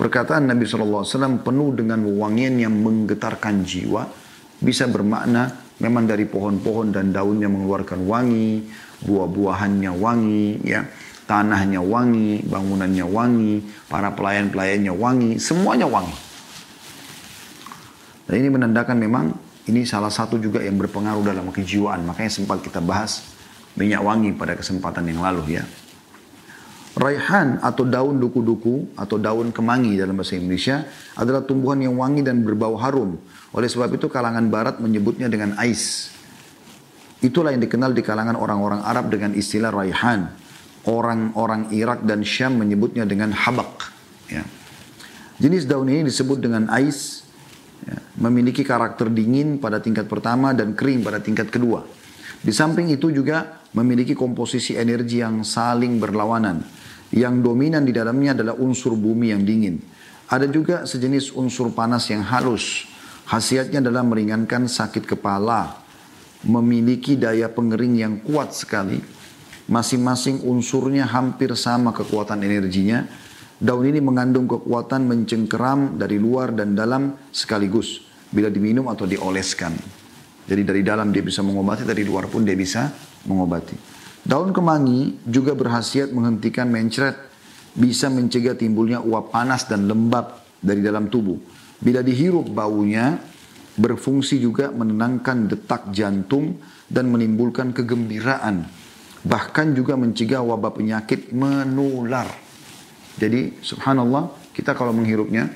perkataan 0.00 0.48
Nabi 0.48 0.64
SAW 0.64 1.44
penuh 1.44 1.76
dengan 1.76 2.00
wangian 2.08 2.56
yang 2.56 2.72
menggetarkan 2.72 3.60
jiwa. 3.68 4.08
Bisa 4.56 4.88
bermakna 4.88 5.52
memang 5.76 6.08
dari 6.08 6.24
pohon-pohon 6.24 6.88
dan 6.88 7.12
daunnya 7.12 7.52
mengeluarkan 7.52 8.08
wangi, 8.08 8.64
buah-buahannya 9.04 9.92
wangi, 9.92 10.64
ya, 10.64 10.88
tanahnya 11.28 11.84
wangi, 11.84 12.40
bangunannya 12.48 13.04
wangi, 13.04 13.52
para 13.92 14.16
pelayan-pelayannya 14.16 14.92
wangi, 14.96 15.36
semuanya 15.36 15.84
wangi. 15.84 16.16
Dan 18.24 18.34
ini 18.40 18.48
menandakan 18.48 18.96
memang 18.96 19.36
ini 19.68 19.84
salah 19.84 20.12
satu 20.12 20.40
juga 20.40 20.64
yang 20.64 20.80
berpengaruh 20.80 21.24
dalam 21.24 21.52
kejiwaan. 21.52 22.08
Makanya 22.08 22.32
sempat 22.32 22.64
kita 22.64 22.80
bahas 22.80 23.36
minyak 23.76 24.00
wangi 24.00 24.32
pada 24.32 24.56
kesempatan 24.56 25.04
yang 25.12 25.20
lalu 25.20 25.60
ya. 25.60 25.64
Raihan 27.00 27.56
atau 27.64 27.88
daun 27.88 28.20
duku-duku 28.20 28.92
atau 28.92 29.16
daun 29.16 29.56
kemangi 29.56 29.96
dalam 29.96 30.20
bahasa 30.20 30.36
Indonesia 30.36 30.84
adalah 31.16 31.40
tumbuhan 31.40 31.80
yang 31.80 31.96
wangi 31.96 32.20
dan 32.20 32.44
berbau 32.44 32.76
harum. 32.76 33.16
Oleh 33.56 33.72
sebab 33.72 33.96
itu 33.96 34.12
kalangan 34.12 34.44
barat 34.52 34.84
menyebutnya 34.84 35.32
dengan 35.32 35.56
ais. 35.56 36.12
Itulah 37.24 37.56
yang 37.56 37.64
dikenal 37.64 37.96
di 37.96 38.04
kalangan 38.04 38.36
orang-orang 38.36 38.84
Arab 38.84 39.08
dengan 39.08 39.32
istilah 39.32 39.72
raihan. 39.72 40.28
Orang-orang 40.84 41.72
Irak 41.72 42.04
dan 42.04 42.20
Syam 42.20 42.60
menyebutnya 42.60 43.08
dengan 43.08 43.32
habak. 43.32 43.88
Ya. 44.28 44.44
Jenis 45.40 45.64
daun 45.64 45.88
ini 45.88 46.04
disebut 46.04 46.36
dengan 46.36 46.68
ais. 46.68 47.24
Ya. 47.88 47.96
Memiliki 48.20 48.60
karakter 48.60 49.08
dingin 49.08 49.56
pada 49.56 49.80
tingkat 49.80 50.04
pertama 50.04 50.52
dan 50.52 50.76
kering 50.76 51.00
pada 51.00 51.16
tingkat 51.16 51.48
kedua. 51.48 51.80
Di 52.44 52.52
samping 52.52 52.92
itu 52.92 53.08
juga 53.08 53.64
memiliki 53.72 54.12
komposisi 54.12 54.76
energi 54.76 55.24
yang 55.24 55.44
saling 55.48 55.96
berlawanan 55.96 56.79
yang 57.10 57.42
dominan 57.42 57.82
di 57.82 57.90
dalamnya 57.90 58.38
adalah 58.38 58.54
unsur 58.58 58.94
bumi 58.94 59.34
yang 59.34 59.42
dingin. 59.42 59.82
Ada 60.30 60.46
juga 60.46 60.86
sejenis 60.86 61.34
unsur 61.34 61.74
panas 61.74 62.06
yang 62.06 62.22
halus. 62.22 62.86
Khasiatnya 63.26 63.82
adalah 63.82 64.06
meringankan 64.06 64.70
sakit 64.70 65.06
kepala, 65.06 65.82
memiliki 66.46 67.18
daya 67.18 67.50
pengering 67.50 67.98
yang 67.98 68.14
kuat 68.22 68.54
sekali. 68.54 68.98
Masing-masing 69.70 70.42
unsurnya 70.46 71.06
hampir 71.06 71.54
sama 71.54 71.94
kekuatan 71.94 72.42
energinya. 72.42 73.06
Daun 73.60 73.86
ini 73.86 74.02
mengandung 74.02 74.50
kekuatan 74.50 75.06
mencengkeram 75.06 75.94
dari 75.98 76.18
luar 76.18 76.50
dan 76.54 76.74
dalam 76.74 77.14
sekaligus 77.30 78.02
bila 78.30 78.50
diminum 78.50 78.86
atau 78.90 79.06
dioleskan. 79.06 79.74
Jadi 80.46 80.62
dari 80.66 80.82
dalam 80.82 81.14
dia 81.14 81.22
bisa 81.22 81.42
mengobati, 81.46 81.86
dari 81.86 82.02
luar 82.02 82.26
pun 82.26 82.42
dia 82.42 82.58
bisa 82.58 82.90
mengobati. 83.26 83.99
Daun 84.20 84.52
kemangi 84.52 85.16
juga 85.24 85.56
berhasiat 85.56 86.12
menghentikan 86.12 86.68
mencret, 86.68 87.16
bisa 87.72 88.12
mencegah 88.12 88.58
timbulnya 88.58 89.00
uap 89.00 89.32
panas 89.32 89.64
dan 89.64 89.88
lembab 89.88 90.44
dari 90.60 90.84
dalam 90.84 91.08
tubuh. 91.08 91.40
Bila 91.80 92.04
dihirup 92.04 92.52
baunya, 92.52 93.16
berfungsi 93.80 94.36
juga 94.36 94.68
menenangkan 94.68 95.48
detak 95.48 95.88
jantung 95.94 96.60
dan 96.84 97.08
menimbulkan 97.08 97.72
kegembiraan. 97.72 98.68
Bahkan 99.24 99.66
juga 99.72 99.96
mencegah 99.96 100.44
wabah 100.44 100.72
penyakit 100.76 101.32
menular. 101.32 102.28
Jadi 103.16 103.60
subhanallah 103.64 104.52
kita 104.52 104.76
kalau 104.76 104.92
menghirupnya, 104.92 105.48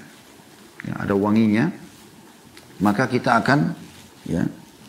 ya, 0.84 0.94
ada 1.00 1.12
wanginya, 1.16 1.68
maka 2.80 3.08
kita 3.08 3.40
akan 3.44 3.76
ya 4.24 4.44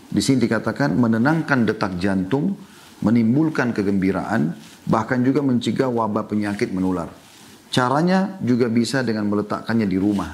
di 0.05 0.22
sini 0.24 0.48
dikatakan 0.48 0.96
menenangkan 0.96 1.67
detak 1.67 2.00
jantung, 2.00 2.55
menimbulkan 3.05 3.69
kegembiraan, 3.69 4.57
bahkan 4.89 5.21
juga 5.21 5.45
mencegah 5.45 5.85
wabah 5.93 6.25
penyakit 6.25 6.74
menular. 6.74 7.13
Caranya 7.69 8.41
juga 8.41 8.65
bisa 8.65 9.05
dengan 9.05 9.29
meletakkannya 9.29 9.85
di 9.85 9.97
rumah. 10.01 10.31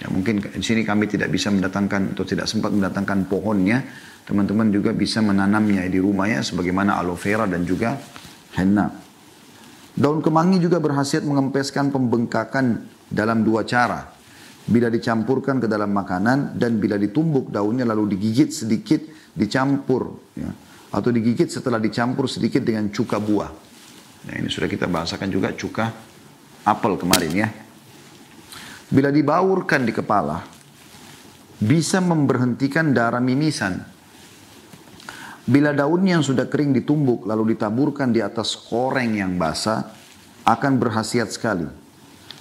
Ya, 0.00 0.08
mungkin 0.08 0.40
di 0.40 0.64
sini 0.64 0.80
kami 0.80 1.04
tidak 1.12 1.28
bisa 1.28 1.52
mendatangkan 1.52 2.16
atau 2.16 2.24
tidak 2.24 2.48
sempat 2.48 2.72
mendatangkan 2.72 3.28
pohonnya. 3.28 3.84
Teman-teman 4.24 4.72
juga 4.72 4.96
bisa 4.96 5.20
menanamnya 5.20 5.84
di 5.90 6.00
rumahnya 6.00 6.40
sebagaimana 6.40 6.96
aloe 6.96 7.20
vera 7.20 7.44
dan 7.44 7.68
juga 7.68 8.00
henna. 8.56 8.88
Daun 9.92 10.24
kemangi 10.24 10.56
juga 10.62 10.80
berhasil 10.80 11.20
mengempeskan 11.20 11.92
pembengkakan 11.92 12.80
dalam 13.12 13.44
dua 13.44 13.66
cara. 13.68 14.08
Bila 14.64 14.88
dicampurkan 14.88 15.58
ke 15.58 15.66
dalam 15.66 15.90
makanan 15.90 16.56
dan 16.56 16.78
bila 16.78 16.94
ditumbuk 16.96 17.50
daunnya 17.50 17.84
lalu 17.84 18.14
digigit 18.16 18.54
sedikit 18.54 19.02
dicampur. 19.34 20.14
Ya 20.38 20.48
atau 20.90 21.10
digigit 21.14 21.46
setelah 21.46 21.78
dicampur 21.78 22.26
sedikit 22.26 22.62
dengan 22.62 22.90
cuka 22.90 23.22
buah. 23.22 23.50
Nah 24.26 24.34
ini 24.36 24.50
sudah 24.50 24.68
kita 24.68 24.90
bahasakan 24.90 25.28
juga 25.30 25.54
cuka 25.54 25.90
apel 26.66 26.98
kemarin 26.98 27.32
ya. 27.32 27.48
Bila 28.90 29.14
dibaurkan 29.14 29.86
di 29.86 29.94
kepala, 29.94 30.42
bisa 31.62 32.02
memberhentikan 32.02 32.90
darah 32.90 33.22
mimisan. 33.22 33.78
Bila 35.46 35.70
daun 35.70 36.04
yang 36.04 36.22
sudah 36.26 36.50
kering 36.50 36.74
ditumbuk 36.74 37.26
lalu 37.26 37.54
ditaburkan 37.54 38.10
di 38.10 38.18
atas 38.18 38.58
koreng 38.58 39.14
yang 39.18 39.38
basah, 39.38 39.94
akan 40.42 40.72
berhasiat 40.78 41.30
sekali. 41.30 41.66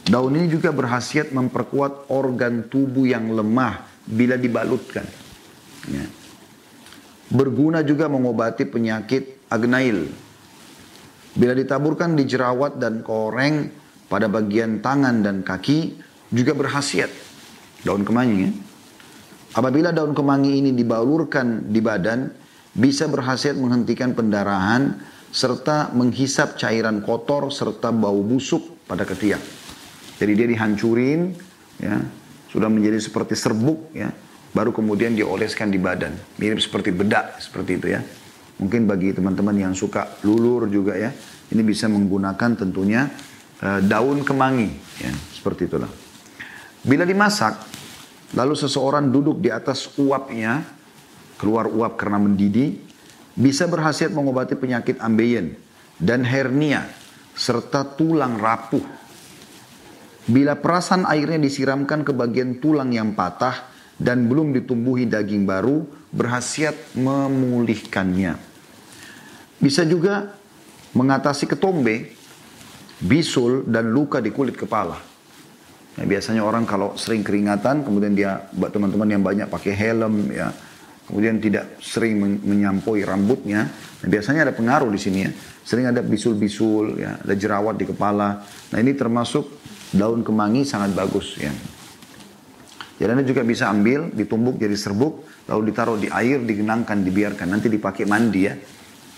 Daun 0.09 0.33
ini 0.33 0.49
juga 0.49 0.73
berhasiat 0.73 1.29
memperkuat 1.29 2.09
organ 2.09 2.65
tubuh 2.65 3.05
yang 3.05 3.29
lemah 3.29 3.85
bila 4.09 4.33
dibalutkan. 4.33 5.05
Ya. 5.85 6.05
Berguna 7.29 7.85
juga 7.85 8.09
mengobati 8.09 8.65
penyakit 8.65 9.45
agnail. 9.53 10.09
Bila 11.37 11.53
ditaburkan 11.53 12.17
di 12.17 12.25
jerawat 12.25 12.81
dan 12.81 13.05
koreng 13.05 13.69
pada 14.09 14.25
bagian 14.25 14.81
tangan 14.81 15.21
dan 15.21 15.45
kaki 15.45 16.01
juga 16.33 16.57
berhasiat. 16.57 17.13
Daun 17.85 18.01
kemangi 18.01 18.37
ya. 18.43 18.51
Apabila 19.49 19.89
daun 19.89 20.13
kemangi 20.13 20.61
ini 20.61 20.73
dibalurkan 20.73 21.69
di 21.69 21.81
badan, 21.81 22.29
bisa 22.73 23.09
berhasiat 23.09 23.57
menghentikan 23.57 24.13
pendarahan 24.13 25.01
serta 25.29 25.93
menghisap 25.93 26.57
cairan 26.57 27.01
kotor 27.01 27.49
serta 27.53 27.89
bau 27.93 28.21
busuk 28.21 28.85
pada 28.85 29.05
ketiak. 29.05 29.41
Jadi 30.17 30.31
dia 30.33 30.47
dihancurin, 30.49 31.33
ya, 31.81 31.97
sudah 32.49 32.69
menjadi 32.69 33.01
seperti 33.01 33.33
serbuk, 33.37 33.89
ya, 33.93 34.13
baru 34.53 34.73
kemudian 34.73 35.13
dioleskan 35.13 35.69
di 35.69 35.77
badan. 35.77 36.17
Mirip 36.41 36.61
seperti 36.61 36.89
bedak, 36.89 37.37
seperti 37.41 37.77
itu 37.77 37.87
ya. 37.93 38.01
Mungkin 38.59 38.89
bagi 38.89 39.15
teman-teman 39.15 39.55
yang 39.55 39.71
suka 39.71 40.19
lulur 40.27 40.67
juga 40.67 40.99
ya, 40.99 41.15
ini 41.55 41.63
bisa 41.63 41.87
menggunakan 41.87 42.59
tentunya 42.59 43.07
uh, 43.63 43.79
daun 43.79 44.19
kemangi, 44.27 44.67
ya, 44.99 45.11
seperti 45.31 45.71
itulah. 45.71 45.87
Bila 46.83 47.07
dimasak, 47.07 47.55
lalu 48.35 48.59
seseorang 48.59 49.07
duduk 49.07 49.39
di 49.39 49.47
atas 49.47 49.95
uapnya, 49.95 50.67
keluar 51.39 51.71
uap 51.71 51.95
karena 51.95 52.19
mendidih, 52.19 52.83
bisa 53.31 53.63
berhasil 53.63 54.11
mengobati 54.11 54.59
penyakit 54.59 54.99
ambeien 54.99 55.55
dan 55.95 56.27
hernia, 56.27 56.83
serta 57.39 57.87
tulang 57.95 58.35
rapuh. 58.35 58.83
Bila 60.27 60.59
perasan 60.59 61.07
airnya 61.07 61.39
disiramkan 61.39 62.03
ke 62.03 62.11
bagian 62.11 62.59
tulang 62.59 62.91
yang 62.91 63.15
patah, 63.15 63.55
dan 63.99 64.25
belum 64.31 64.55
ditumbuhi 64.55 65.05
daging 65.05 65.43
baru 65.43 65.83
berhasiat 66.15 66.95
memulihkannya. 66.95 68.33
Bisa 69.59 69.83
juga 69.83 70.31
mengatasi 70.95 71.45
ketombe, 71.45 72.15
bisul 73.03 73.67
dan 73.67 73.91
luka 73.91 74.23
di 74.23 74.31
kulit 74.31 74.55
kepala. 74.55 74.95
Nah, 75.99 76.05
biasanya 76.07 76.47
orang 76.47 76.63
kalau 76.63 76.95
sering 76.95 77.27
keringatan, 77.27 77.83
kemudian 77.83 78.15
dia 78.15 78.39
teman-teman 78.55 79.19
yang 79.19 79.19
banyak 79.19 79.47
pakai 79.51 79.75
helm, 79.75 80.31
ya 80.31 80.47
kemudian 81.09 81.41
tidak 81.41 81.81
sering 81.83 82.39
menyampoi 82.45 83.01
rambutnya. 83.03 83.67
Nah, 83.99 84.07
biasanya 84.07 84.47
ada 84.47 84.53
pengaruh 84.55 84.87
di 84.93 85.01
sini 85.01 85.19
ya. 85.27 85.31
Sering 85.65 85.89
ada 85.89 86.05
bisul-bisul, 86.05 87.01
ya, 87.01 87.19
ada 87.19 87.33
jerawat 87.35 87.75
di 87.75 87.85
kepala. 87.89 88.41
Nah 88.45 88.77
ini 88.77 88.93
termasuk 88.93 89.59
daun 89.91 90.21
kemangi 90.21 90.63
sangat 90.63 90.93
bagus 90.93 91.35
ya. 91.41 91.51
Jadi 92.99 93.15
Anda 93.15 93.23
juga 93.23 93.47
bisa 93.47 93.71
ambil, 93.71 94.11
ditumbuk 94.11 94.59
jadi 94.59 94.75
serbuk, 94.75 95.23
lalu 95.47 95.71
ditaruh 95.71 95.95
di 95.95 96.11
air, 96.11 96.43
digenangkan, 96.43 96.99
dibiarkan. 96.99 97.47
Nanti 97.47 97.71
dipakai 97.71 98.03
mandi 98.03 98.43
ya, 98.43 98.59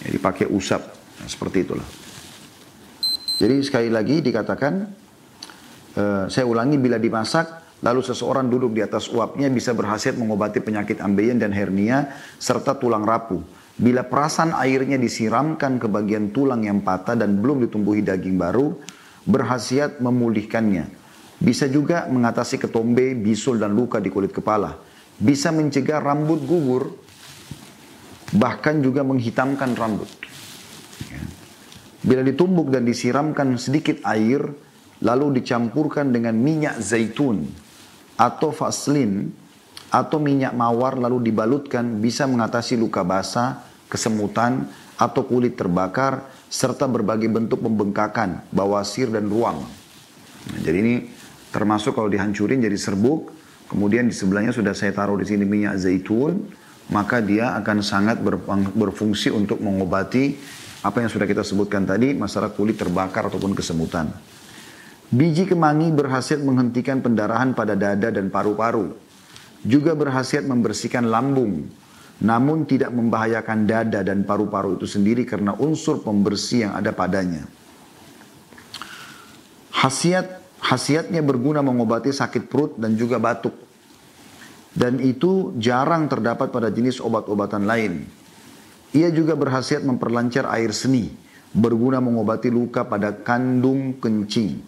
ya 0.06 0.10
dipakai 0.14 0.46
usap. 0.54 0.86
Nah, 1.18 1.26
seperti 1.26 1.66
itulah. 1.66 1.88
Jadi 3.42 3.58
sekali 3.66 3.90
lagi 3.90 4.22
dikatakan, 4.22 4.74
uh, 5.98 6.30
saya 6.30 6.46
ulangi 6.46 6.78
bila 6.78 7.02
dimasak, 7.02 7.82
lalu 7.82 8.06
seseorang 8.06 8.46
duduk 8.54 8.70
di 8.70 8.86
atas 8.86 9.10
uapnya 9.10 9.50
bisa 9.50 9.74
berhasil 9.74 10.14
mengobati 10.14 10.62
penyakit 10.62 11.02
ambeien 11.02 11.42
dan 11.42 11.50
hernia 11.50 12.14
serta 12.38 12.78
tulang 12.78 13.02
rapuh. 13.02 13.42
Bila 13.82 14.06
perasan 14.06 14.54
airnya 14.54 15.02
disiramkan 15.02 15.82
ke 15.82 15.90
bagian 15.90 16.30
tulang 16.30 16.62
yang 16.62 16.86
patah 16.86 17.18
dan 17.18 17.42
belum 17.42 17.66
ditumbuhi 17.66 18.06
daging 18.06 18.38
baru, 18.38 18.78
berhasiat 19.26 19.98
memulihkannya. 19.98 21.01
Bisa 21.42 21.66
juga 21.66 22.06
mengatasi 22.06 22.62
ketombe, 22.62 23.18
bisul 23.18 23.58
dan 23.58 23.74
luka 23.74 23.98
di 23.98 24.14
kulit 24.14 24.30
kepala. 24.30 24.78
Bisa 25.18 25.50
mencegah 25.50 25.98
rambut 25.98 26.46
gugur, 26.46 26.94
bahkan 28.38 28.78
juga 28.78 29.02
menghitamkan 29.02 29.74
rambut. 29.74 30.10
Bila 32.06 32.22
ditumbuk 32.22 32.70
dan 32.70 32.86
disiramkan 32.86 33.58
sedikit 33.58 34.06
air, 34.06 34.46
lalu 35.02 35.42
dicampurkan 35.42 36.14
dengan 36.14 36.38
minyak 36.38 36.78
zaitun 36.78 37.46
atau 38.18 38.54
vaselin 38.54 39.34
atau 39.90 40.22
minyak 40.22 40.54
mawar 40.54 40.98
lalu 40.98 41.30
dibalutkan 41.34 41.98
bisa 42.02 42.30
mengatasi 42.30 42.78
luka 42.78 43.02
basah, 43.02 43.66
kesemutan 43.90 44.70
atau 44.98 45.26
kulit 45.26 45.58
terbakar 45.58 46.30
serta 46.48 46.86
berbagai 46.86 47.28
bentuk 47.28 47.66
pembengkakan, 47.66 48.46
bawasir 48.54 49.10
dan 49.10 49.26
ruang. 49.26 49.66
Nah, 50.42 50.60
jadi 50.62 50.78
ini 50.82 50.96
Termasuk 51.52 51.94
kalau 52.00 52.08
dihancurin 52.08 52.64
jadi 52.64 52.80
serbuk, 52.80 53.32
kemudian 53.68 54.08
di 54.08 54.16
sebelahnya 54.16 54.56
sudah 54.56 54.72
saya 54.72 54.96
taruh 54.96 55.20
di 55.20 55.28
sini 55.28 55.44
minyak 55.44 55.76
zaitun, 55.78 56.48
maka 56.92 57.20
dia 57.20 57.56
akan 57.60 57.84
sangat 57.84 58.24
berfungsi 58.76 59.32
untuk 59.32 59.60
mengobati 59.60 60.36
apa 60.82 60.98
yang 61.06 61.14
sudah 61.14 61.30
kita 61.30 61.46
sebutkan 61.46 61.86
tadi, 61.86 62.18
masalah 62.18 62.50
kulit 62.50 62.80
terbakar 62.80 63.30
ataupun 63.30 63.54
kesemutan. 63.54 64.10
Biji 65.12 65.46
kemangi 65.46 65.92
berhasil 65.94 66.40
menghentikan 66.42 67.04
pendarahan 67.04 67.54
pada 67.54 67.78
dada 67.78 68.10
dan 68.10 68.34
paru-paru. 68.34 68.96
Juga 69.62 69.94
berhasil 69.94 70.42
membersihkan 70.42 71.06
lambung, 71.06 71.70
namun 72.18 72.66
tidak 72.66 72.90
membahayakan 72.90 73.70
dada 73.70 74.02
dan 74.02 74.26
paru-paru 74.26 74.82
itu 74.82 74.90
sendiri 74.90 75.22
karena 75.22 75.54
unsur 75.54 76.02
pembersih 76.02 76.66
yang 76.66 76.74
ada 76.74 76.90
padanya. 76.90 77.46
Khasiat 79.70 80.41
Hasiatnya 80.62 81.26
berguna 81.26 81.66
mengobati 81.66 82.14
sakit 82.14 82.46
perut 82.46 82.78
dan 82.78 82.94
juga 82.94 83.18
batuk. 83.18 83.58
Dan 84.72 85.04
itu 85.04 85.52
jarang 85.60 86.08
terdapat 86.08 86.48
pada 86.54 86.72
jenis 86.72 87.04
obat-obatan 87.04 87.68
lain. 87.68 88.08
Ia 88.96 89.12
juga 89.12 89.36
berhasiat 89.36 89.84
memperlancar 89.84 90.48
air 90.48 90.72
seni, 90.72 91.12
berguna 91.52 92.00
mengobati 92.00 92.48
luka 92.48 92.88
pada 92.88 93.12
kandung 93.12 94.00
kencing, 94.00 94.64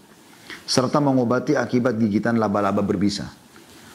serta 0.68 1.00
mengobati 1.00 1.56
akibat 1.56 1.96
gigitan 2.00 2.40
laba-laba 2.40 2.84
berbisa, 2.84 3.32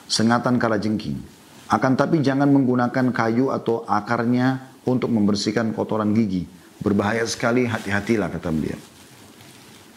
sengatan 0.09 0.57
kala 0.57 0.81
jengking. 0.81 1.21
Akan 1.69 1.97
tapi 1.97 2.25
jangan 2.25 2.49
menggunakan 2.49 3.13
kayu 3.13 3.53
atau 3.53 3.85
akarnya 3.85 4.81
untuk 4.89 5.13
membersihkan 5.13 5.77
kotoran 5.77 6.17
gigi. 6.17 6.49
Berbahaya 6.81 7.29
sekali, 7.29 7.69
hati-hatilah 7.69 8.33
kata 8.33 8.49
beliau. 8.49 8.81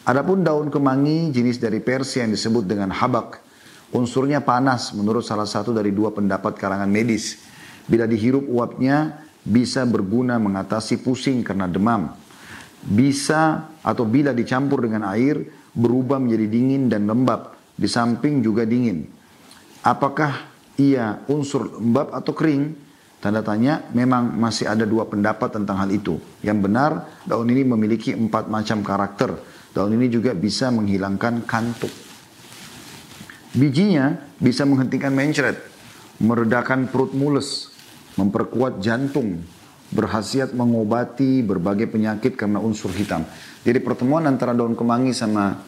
Adapun 0.02 0.42
daun 0.42 0.66
kemangi 0.66 1.30
jenis 1.30 1.62
dari 1.62 1.78
Persia 1.78 2.26
yang 2.26 2.34
disebut 2.34 2.66
dengan 2.66 2.90
habak. 2.90 3.38
Unsurnya 3.94 4.42
panas 4.42 4.90
menurut 4.98 5.22
salah 5.22 5.46
satu 5.46 5.70
dari 5.70 5.94
dua 5.94 6.10
pendapat 6.10 6.58
kalangan 6.58 6.90
medis. 6.90 7.38
Bila 7.86 8.10
dihirup 8.10 8.42
uapnya 8.50 9.22
bisa 9.46 9.86
berguna 9.86 10.42
mengatasi 10.42 10.98
pusing 11.06 11.46
karena 11.46 11.70
demam. 11.70 12.18
Bisa 12.82 13.70
atau 13.78 14.02
bila 14.02 14.34
dicampur 14.34 14.90
dengan 14.90 15.06
air 15.06 15.38
berubah 15.70 16.18
menjadi 16.18 16.50
dingin 16.50 16.90
dan 16.90 17.06
lembab. 17.06 17.54
Di 17.78 17.86
samping 17.86 18.42
juga 18.42 18.66
dingin. 18.66 19.06
Apakah 19.86 20.50
ia 20.82 21.22
unsur 21.30 21.78
lembab 21.78 22.10
atau 22.10 22.34
kering? 22.34 22.90
Tanda 23.22 23.38
tanya, 23.38 23.86
memang 23.94 24.34
masih 24.34 24.66
ada 24.66 24.82
dua 24.82 25.06
pendapat 25.06 25.54
tentang 25.54 25.78
hal 25.78 25.94
itu. 25.94 26.18
Yang 26.42 26.58
benar, 26.58 26.90
daun 27.22 27.46
ini 27.54 27.62
memiliki 27.62 28.10
empat 28.18 28.50
macam 28.50 28.82
karakter 28.82 29.61
Daun 29.72 29.96
ini 29.96 30.12
juga 30.12 30.36
bisa 30.36 30.68
menghilangkan 30.68 31.48
kantuk. 31.48 31.90
Bijinya 33.52 34.16
bisa 34.40 34.64
menghentikan 34.64 35.12
mencret, 35.12 35.60
meredakan 36.20 36.88
perut 36.88 37.12
mules, 37.12 37.72
memperkuat 38.16 38.80
jantung, 38.80 39.44
berhasiat 39.92 40.56
mengobati 40.56 41.44
berbagai 41.44 41.88
penyakit 41.88 42.36
karena 42.36 42.60
unsur 42.60 42.92
hitam. 42.96 43.24
Jadi 43.64 43.78
pertemuan 43.84 44.24
antara 44.24 44.56
daun 44.56 44.72
kemangi 44.72 45.12
sama 45.12 45.60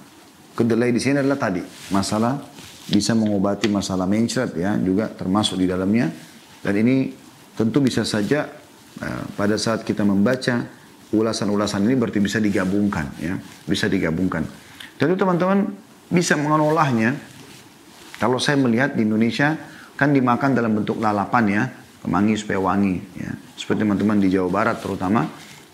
kedelai 0.56 0.94
di 0.94 1.00
sini 1.02 1.20
adalah 1.20 1.36
tadi 1.36 1.60
masalah 1.92 2.40
bisa 2.88 3.12
mengobati 3.16 3.66
masalah 3.68 4.06
mencret 4.06 4.54
ya 4.54 4.76
juga 4.78 5.10
termasuk 5.10 5.58
di 5.58 5.66
dalamnya 5.66 6.12
dan 6.62 6.74
ini 6.78 7.10
tentu 7.58 7.80
bisa 7.82 8.06
saja 8.06 8.46
uh, 9.02 9.24
pada 9.34 9.58
saat 9.58 9.82
kita 9.82 10.06
membaca 10.06 10.83
ulasan-ulasan 11.14 11.86
ini 11.86 11.94
berarti 11.94 12.18
bisa 12.18 12.42
digabungkan 12.42 13.14
ya. 13.22 13.38
Bisa 13.64 13.86
digabungkan. 13.86 14.42
Jadi 14.98 15.14
teman-teman 15.14 15.70
bisa 16.10 16.34
mengolahnya 16.34 17.14
kalau 18.18 18.38
saya 18.38 18.58
melihat 18.58 18.94
di 18.94 19.06
Indonesia 19.06 19.54
kan 19.94 20.10
dimakan 20.10 20.50
dalam 20.54 20.74
bentuk 20.74 20.98
lalapan 20.98 21.44
ya. 21.46 21.64
Kemangi 22.04 22.36
supaya 22.36 22.60
wangi 22.60 23.00
ya. 23.16 23.32
Seperti 23.56 23.80
teman-teman 23.86 24.20
di 24.20 24.28
Jawa 24.28 24.52
Barat 24.52 24.76
terutama 24.84 25.24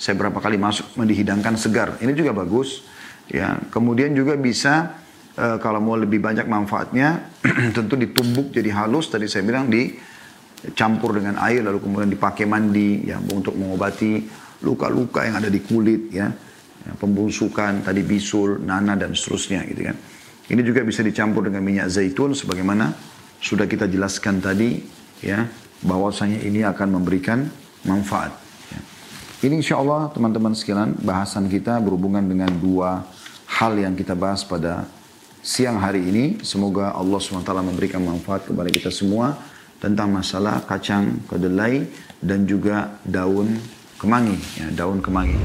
saya 0.00 0.14
berapa 0.16 0.38
kali 0.38 0.56
masuk 0.56 0.94
dihidangkan 0.96 1.58
segar. 1.58 1.98
Ini 1.98 2.14
juga 2.14 2.30
bagus 2.32 2.86
ya. 3.26 3.58
Kemudian 3.68 4.14
juga 4.14 4.38
bisa 4.38 4.96
e, 5.34 5.58
kalau 5.58 5.82
mau 5.82 5.98
lebih 5.98 6.22
banyak 6.22 6.46
manfaatnya 6.46 7.34
tentu 7.76 7.98
ditumbuk 7.98 8.54
jadi 8.54 8.70
halus. 8.78 9.10
Tadi 9.10 9.26
saya 9.26 9.42
bilang 9.42 9.66
dicampur 10.60 11.16
dengan 11.16 11.40
air 11.40 11.64
lalu 11.64 11.80
kemudian 11.80 12.10
dipakai 12.12 12.44
mandi 12.44 13.08
ya 13.08 13.16
untuk 13.32 13.56
mengobati 13.56 14.28
luka-luka 14.60 15.24
yang 15.24 15.40
ada 15.40 15.48
di 15.48 15.60
kulit 15.64 16.12
ya, 16.12 16.28
ya 16.84 16.92
pembusukan 17.00 17.80
tadi 17.80 18.04
bisul, 18.04 18.60
nana 18.60 18.92
dan 18.96 19.16
seterusnya 19.16 19.64
gitu 19.64 19.88
kan. 19.88 19.96
Ini 20.50 20.60
juga 20.66 20.82
bisa 20.82 21.00
dicampur 21.00 21.46
dengan 21.46 21.62
minyak 21.62 21.88
zaitun 21.88 22.34
sebagaimana 22.34 22.92
sudah 23.40 23.64
kita 23.64 23.88
jelaskan 23.88 24.42
tadi 24.42 24.82
ya 25.24 25.48
bahwasanya 25.80 26.44
ini 26.44 26.60
akan 26.66 27.00
memberikan 27.00 27.48
manfaat. 27.88 28.36
Ya. 28.68 28.80
Ini 29.48 29.64
insya 29.64 29.80
Allah 29.80 30.12
teman-teman 30.12 30.52
sekalian 30.52 30.98
bahasan 31.00 31.48
kita 31.48 31.80
berhubungan 31.80 32.26
dengan 32.26 32.52
dua 32.60 33.06
hal 33.48 33.78
yang 33.80 33.96
kita 33.96 34.12
bahas 34.12 34.44
pada 34.44 34.84
siang 35.40 35.80
hari 35.80 36.04
ini. 36.04 36.24
Semoga 36.44 36.92
Allah 36.92 37.16
SWT 37.16 37.48
memberikan 37.64 38.04
manfaat 38.04 38.44
kepada 38.44 38.68
kita 38.68 38.92
semua 38.92 39.38
tentang 39.80 40.12
masalah 40.12 40.60
kacang 40.68 41.24
kedelai 41.24 41.88
dan 42.20 42.44
juga 42.44 43.00
daun 43.02 43.56
kemangi, 43.96 44.36
ya, 44.60 44.68
daun 44.76 45.00
kemangi. 45.00 45.40